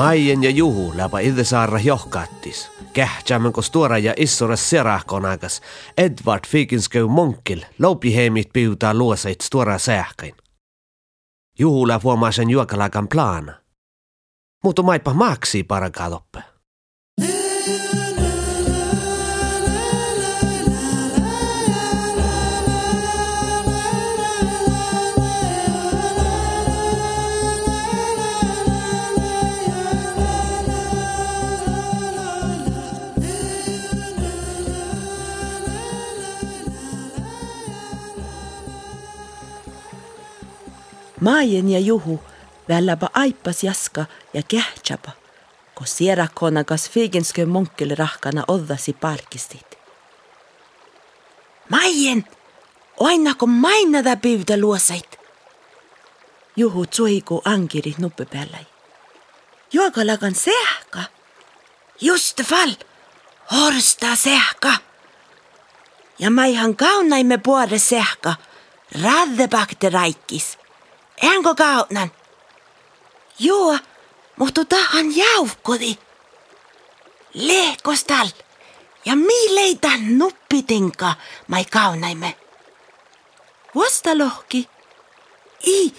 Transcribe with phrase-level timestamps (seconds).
[0.00, 2.70] Maien ja Juhu läpä Ildesaarra johkattis.
[2.92, 5.60] Kähtsämän kos tuora ja issuras serahkonakas
[5.98, 10.34] Edward Fikinskö Monkil loupiheimit piutaa luosait tuora sähkäin.
[11.58, 12.02] Juhu läp
[12.34, 13.52] sen juokalakan plana.
[14.64, 16.42] Mutta maipa maksi parakaloppe.
[41.20, 42.20] Maajen ja Juhu
[42.68, 45.10] välläpä aippas jaska ja kähtsapa,
[45.74, 49.78] kun sierakkonakas fiiginskö monkkille rahkana oddasi palkistit.
[51.68, 52.24] Maajen,
[53.00, 55.20] aina kun mainada pyytä luosait.
[56.56, 58.58] Juhu tsuiku ankirit nuppepäällä.
[59.72, 61.02] Juokalakan sähka.
[62.00, 62.72] Just fall,
[63.52, 64.72] horsta sähka.
[66.18, 68.34] Ja maihan kaunaimme puore sähka,
[69.02, 70.59] raddebakte raikkis.
[71.22, 72.12] Enko kautnan?
[73.38, 73.78] Joo,
[74.36, 75.98] mutta tahan jauhkodi.
[77.34, 78.28] Lehkostal.
[79.04, 81.14] Ja mi leitä nuppitinka
[81.46, 82.36] mai kaunaimme.
[83.74, 84.68] Vasta lohki.
[85.66, 85.94] I.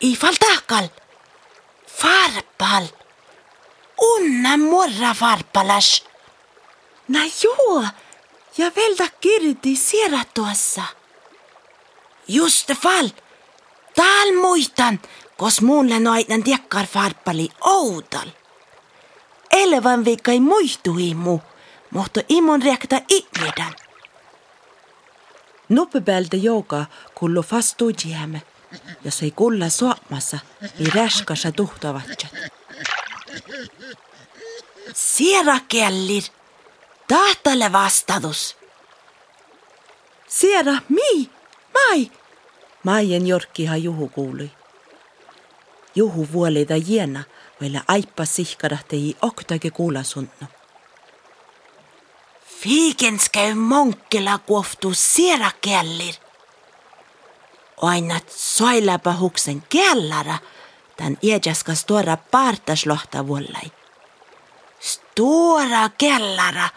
[0.00, 0.88] I faltakal.
[1.86, 2.86] Farpal.
[4.00, 6.04] Unna morra farpalas.
[7.08, 7.84] Na joo.
[8.58, 10.82] Ja velda kirti sieratuassa.
[12.28, 13.08] Just fall.
[13.98, 15.00] Tal muistan,
[15.36, 18.28] kos muun lenoaitan tiekkar farpali outal.
[19.50, 21.40] Elevan viikkai muistuimu, mu,
[21.90, 23.74] mutta imon reakta ihmidän.
[25.68, 28.42] Nuppipäältä joka kullu fastu jäämme,
[29.04, 31.52] jos ei kulla suomassa, ei räskässä
[34.94, 36.22] Sierra kellir,
[37.08, 38.56] tahtale vastadus.
[40.28, 41.30] Siera, mi,
[41.74, 42.10] mai,
[42.88, 44.50] Maien jorkkiha Juhu kuului.
[45.94, 47.24] Juhu vuolida jiena,
[47.60, 50.46] vielä aippa sihkarahtei oktake kuula sunno.
[52.60, 56.14] Fiikens käy monkkela kuoftu siera kellir.
[57.82, 60.38] Aina soilapa huksen kellara,
[60.96, 63.72] tän iäjäskas tuora partaslohta vuollai.
[64.80, 66.68] Stora kellara,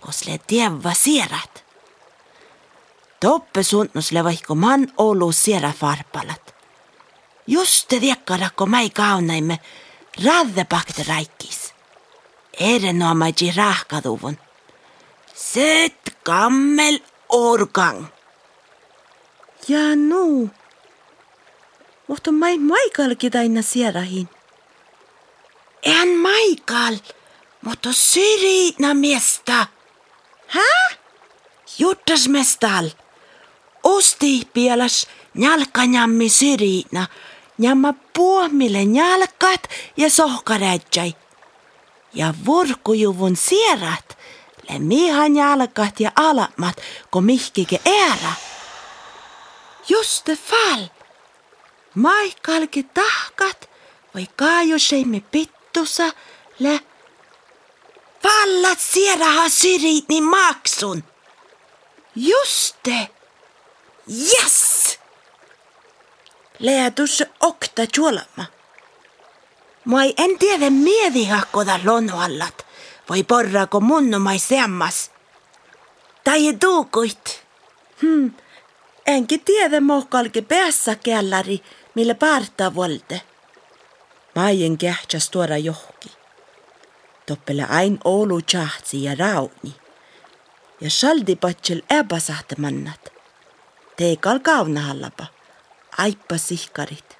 [0.00, 1.65] kosle tievva sierat.
[3.20, 6.54] Toppe sunnusle vaikka man olu siera farpalat.
[7.46, 9.58] Just te viekkarakko mai kaunaimme
[10.24, 11.74] raddepakte raikkis.
[12.60, 14.38] Erinomaisi rahkaduvun.
[15.34, 18.06] Söt kammel organg.
[19.68, 20.50] Ja nu.
[22.08, 24.28] Mutta mai maikalki taina sierahin.
[25.82, 26.96] En maikal,
[27.62, 29.66] mutta syrjinä miestä.
[30.46, 30.96] Hä?
[31.78, 32.90] Juttas mestal.
[33.86, 37.06] Osti pielas njalkanjammi syrjinä.
[37.58, 41.14] Njamma puomille njalkat ja sohkaräjäi.
[42.14, 44.18] Ja vurkujuvun sierat.
[44.68, 46.76] Le mihan jalkat ja alamat,
[47.10, 48.32] kun mihkike ära.
[49.88, 50.84] Just fall.
[51.94, 53.70] Maikalki tahkat
[54.14, 56.10] vai kaajuseimme pittusa
[56.58, 56.80] le
[58.24, 61.04] vallat sieraha syrjitni maksun.
[62.16, 63.15] Juste!
[64.08, 64.98] Yes!
[66.58, 68.44] Lea tuossa okta juolama.
[69.84, 72.66] Mä en tiedä mievihakkoda lonoallat,
[73.10, 75.10] vai porraako munno mai seammas.
[76.24, 77.46] Tai tuukuit.
[78.02, 78.32] Hmm,
[79.06, 81.62] enkin tiedä mohkalki päässä kellari,
[81.94, 83.22] millä partaa volte.
[84.34, 86.08] Maien kähtsäs tuoda johki.
[87.26, 89.74] Toppele ain Oulu chahtsi ja rauni.
[90.80, 91.82] Ja saldi patsel
[93.96, 93.98] epäsahtamannat.
[93.98, 95.26] Teekal kaunahallapa.
[95.98, 97.16] Aippa sihkarit.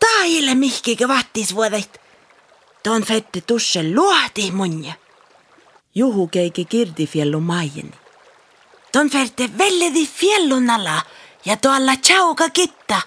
[0.00, 2.00] Taile mihkige vattis vuodait.
[2.82, 4.92] Ton fette tusse luohti munja.
[5.94, 7.98] Juhu keiki kirdi fiellu maijeni.
[8.92, 11.02] Ton fette velledi fiellun ala
[11.44, 13.00] ja tuolla chauka kitta.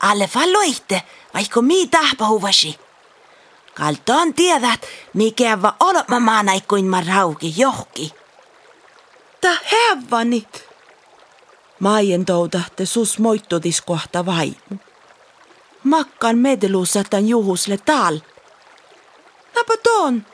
[0.00, 1.02] Alle falloitte,
[1.34, 2.78] vaikka mi tahpahuvasi.
[3.74, 8.12] Kalton tiedät, mikä va olma maana kuin mä rauki johki.
[9.40, 10.71] Ta heavanit.
[11.82, 14.76] Maien toudahte sus moittudis kohta vaimu.
[15.84, 18.18] Makkan medelussa tän juhusle tal.
[19.54, 20.26] Napa ton?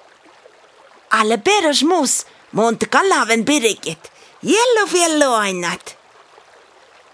[1.10, 4.12] Alle peros mus, monta kalaven pirikit.
[4.42, 5.98] Jello fiello ainat.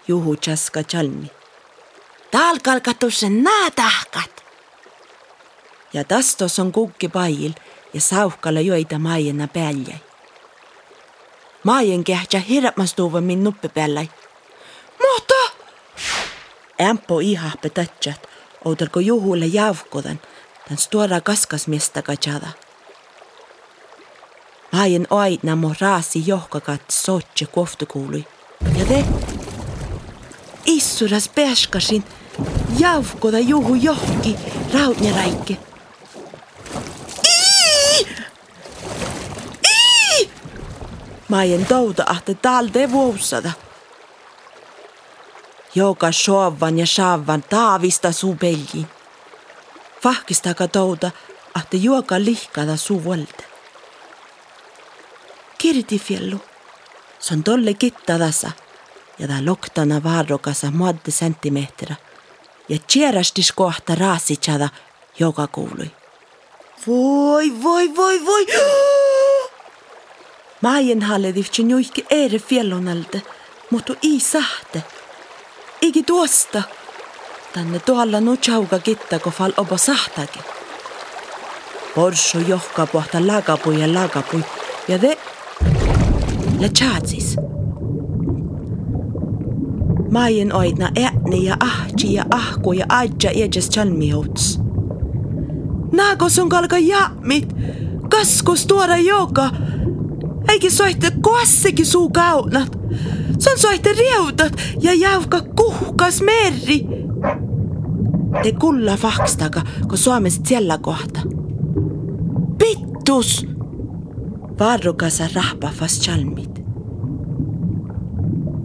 [0.07, 1.31] juhu tšaska tšalmi.
[2.31, 4.43] talkalkatusse naatahkat.
[5.93, 7.53] ja tastos on kukki pail
[7.93, 9.99] ja sauhkalla joita maajena pääljäi.
[11.63, 14.05] Maajen kähtsä hirmas tuuva min nuppe päällä.
[16.85, 18.27] Ämpo iha petätsät,
[18.65, 20.21] outelko juhulle jaavkoden,
[20.67, 22.47] tän stuora kaskas miestä kajada.
[24.73, 28.25] Aien aina mo raasi johkakat sotse kohtukuului.
[28.77, 29.05] Ja te,
[30.65, 32.03] issuras peskasin,
[32.79, 34.35] jaavkoda juhu johki
[34.73, 35.57] rautneraikke.
[41.29, 43.51] Mä en touta ahte talde vuosada.
[45.75, 48.87] Joka shovan ja shavan taavista suu peljiin.
[50.03, 51.11] Vahkistaka touta
[51.53, 53.43] ahte juoka lihkada suu volta.
[55.57, 56.41] Kirtifjellu.
[57.19, 58.51] Se on tolle kittadassa
[59.19, 61.95] ja ta loktana varrokasa muadde senttimeträ
[62.69, 64.69] ja tjärastis kohta raasitsada
[65.19, 65.91] joka kuului.
[66.87, 68.45] Voi, voi, voi, voi!
[70.61, 73.19] Maien halledivtsi nuihki ere fjellonalta,
[73.71, 74.83] mutta ei sahte.
[75.85, 76.63] Igi tuosta.
[77.53, 80.39] Tänne tuolla no chauga kitta, kun fal obo sahtake.
[81.95, 84.45] Porso johka pohta lagapui ja lagapui,
[84.87, 85.17] ja de...
[86.59, 87.35] Le chatsis.
[90.11, 94.59] Maien oidna äni ja ahti ja ahku ja aidja edes chalmihouts.
[95.91, 97.55] Naago sun kalka jaamit,
[98.09, 99.49] kaskus tuoda joka,
[100.47, 102.79] eikä soitte koassekin suu kaunat.
[103.39, 106.87] Se on soitte rieutat ja jauka kuhkas meri.
[108.43, 111.19] Te kulla fakstaka, kun Suomessa siellä kohta.
[112.57, 113.47] Pittus!
[114.59, 116.61] Varrukasa rahpafas chalmit.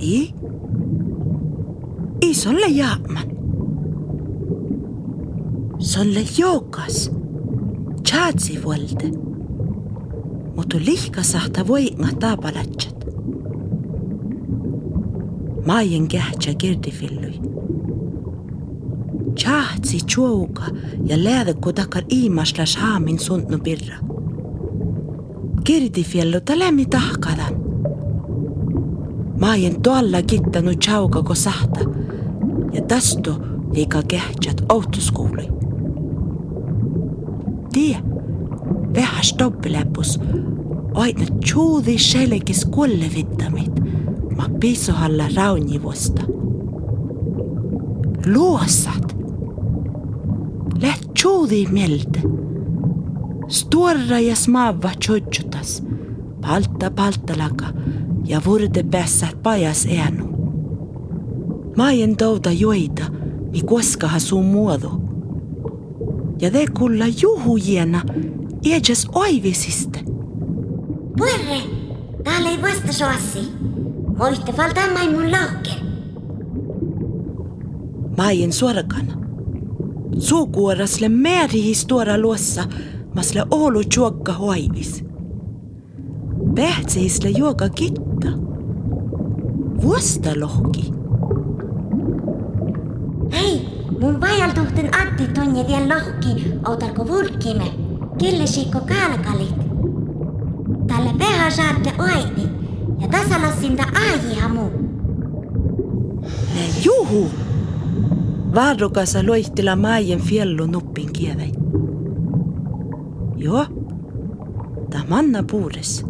[0.03, 0.35] I?
[2.21, 3.31] Isolle jaaman.
[5.79, 7.13] Solle joukas.
[8.09, 9.30] Chaatsi vuolde.
[10.61, 12.95] Mutta lihka sahta voi ngata palatsat.
[15.67, 17.41] Maien kähtsä kirdifillui.
[19.37, 20.63] Chaatsi chuuka
[21.07, 23.97] ja läädä takar iimaslas haamin suntnu pirra.
[25.65, 27.55] Kirdifiellu talemi tahkadan.
[29.41, 31.81] Maien tuolla kittanu chauka ko sahta
[32.73, 33.31] ja tastu
[33.73, 35.49] liika kähtsät outuskuului.
[37.73, 37.97] Tie,
[38.95, 40.21] vähän stoppiläpus,
[40.95, 43.81] aina tjuudi selkis kullevittamit,
[44.37, 46.23] ma pisohalla raunjivosta.
[48.35, 49.17] Luosat,
[50.83, 52.21] läht tjuudi mieltä.
[53.49, 55.83] Stora ja smaava tjodjutas,
[56.41, 57.67] palta paltalaka
[58.25, 60.25] ja vurde päässät pajas äänu.
[61.77, 63.05] Maien touta joita,
[63.53, 65.01] mi koskaha suu muodo.
[66.41, 68.03] Ja te kulla juhujiena,
[68.65, 70.01] edes oivisiste.
[71.17, 71.61] Puerre,
[72.25, 73.53] täällä ei vasta soassi.
[74.19, 75.71] Voitte valtaa mun laukke.
[78.17, 79.13] Maien suorakana.
[80.19, 82.65] Suukuorasle määri histora luossa,
[83.15, 85.05] masle Oulu juokka hoivis.
[86.55, 88.29] Pähtseisle juoka kitta.
[89.83, 90.93] Vuosta lohki.
[93.33, 93.69] Hei,
[94.01, 97.73] mun vajaltuhten Atti tunne vielä lohki, outarko vulkkime,
[98.21, 99.55] killisikko kalkalit.
[100.87, 102.51] Tälle vähän saatte oitit
[103.01, 104.71] ja tasalassinta aajihamu.
[106.55, 107.31] Ne juhu!
[108.55, 111.53] Varrukasa loihtila maien fiellu nuppin kievei.
[113.37, 113.67] Joo,
[114.91, 116.07] ta manna puures.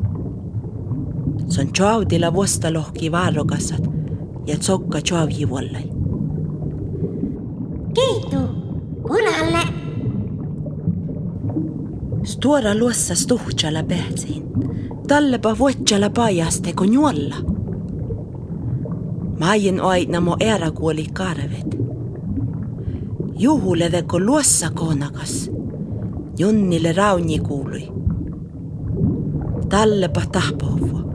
[1.48, 3.82] Se on tjaudilla vuostalohki varrukasat
[4.46, 5.99] ja tsokka tjauji vuollai.
[12.40, 14.42] Stora luossa stuhtsala pähtsin.
[15.08, 17.34] Tallepa vuotsala pajaste kun juolla.
[19.40, 21.76] Maien aina mo eräkuoli karvet.
[23.34, 25.50] Juhule kun luossa koonakas.
[26.38, 27.88] Junnille rauni kuului.
[29.68, 31.12] Tallepa tahpohvo.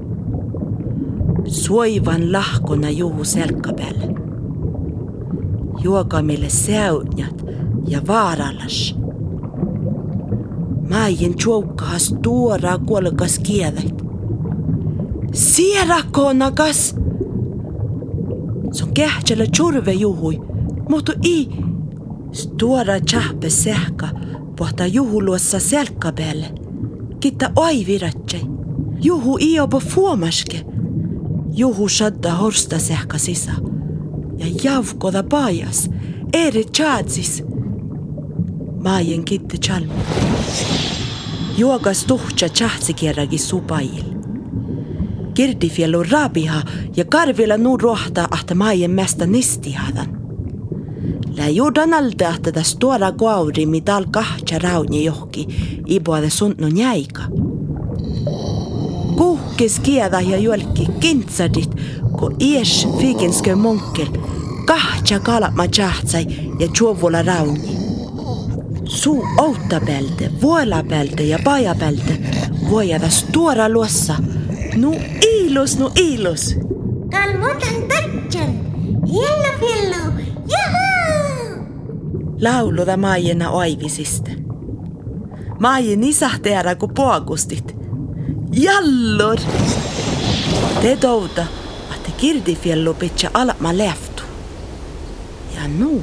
[1.48, 4.16] Suivan lahkona juhu selkka päälle.
[5.84, 7.46] Juokamille säynjat
[7.88, 9.05] ja vaarallas.
[10.90, 13.96] Maien tjoukkaas tuora kuolkas kielät.
[15.34, 16.96] Sierakonakas!
[18.72, 20.42] Se on kähtsellä tjurve juhui,
[20.90, 21.50] mutta i
[22.32, 24.08] stora tjahpe sähka
[24.58, 26.46] pohta juhuluossa selkka päälle.
[27.20, 28.42] Kitta oiviratsei.
[29.02, 30.66] Juhu i opo fuomaske.
[31.54, 33.52] Juhu shadda horsta sähka sisa.
[34.38, 35.90] ja javkoda pajas,
[36.34, 37.44] eri tšaadsis.
[38.86, 39.94] Maajen kitti chalmi.
[41.58, 44.04] Juokas tuhtsa tšahtsikierragi supail.
[45.34, 46.62] Kirdifielu rabiha
[46.96, 50.08] ja karvilla nuu rohta ahta maajen mästä nistihadan.
[51.38, 55.48] Lä juudan alta ahta tas tuora kuauri midal kahtsa rauni johki
[55.86, 57.24] ibuade suntnu jäika.
[59.18, 61.76] Kuhkis kieda ja juolki kintsadit,
[62.20, 64.08] kun ies fiikinskö monkel
[64.66, 66.26] kahtsa kalama tšahtsai
[66.60, 67.85] ja tšuovula rauni.
[68.96, 72.20] Suu outtapelte, vuolapelte ja pajapelte
[72.70, 74.16] voijadas tuora luossa.
[74.76, 76.56] Nu ilus, nu ilus.
[77.12, 78.60] Kalmutan tatsan.
[79.08, 80.14] Jello fillu.
[80.48, 81.66] Juhu!
[82.42, 84.32] Lauluda maajena oivisiste.
[85.60, 87.76] Maajen isahte ära ku poagustit.
[88.52, 89.40] Jallor!
[90.82, 91.46] Te touda,
[91.92, 94.24] ahte kirdifiellu pitsa alama leftu.
[95.56, 96.02] Ja nu,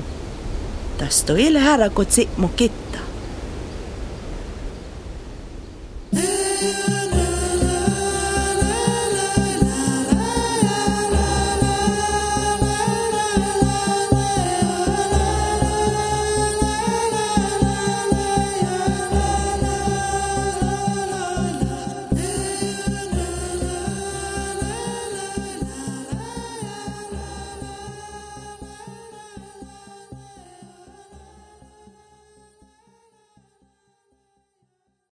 [0.99, 2.82] tästä ile ära ku tsikmu kitti.